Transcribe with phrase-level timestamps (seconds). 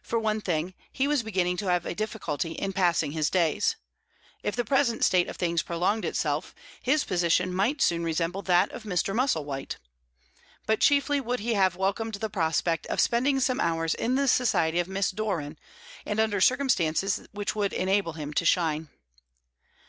[0.00, 3.74] For one thing, he was beginning to have a difficulty in passing his days;
[4.44, 8.84] if the present state of things prolonged itself, his position might soon resemble that of
[8.84, 9.12] Mr.
[9.12, 9.78] Musselwhite.
[10.66, 14.78] But chiefly would he have welcomed the prospect of spending some hours in the society
[14.78, 15.58] of Miss Doran,
[16.06, 18.88] and under circumstances which would enable him to shine.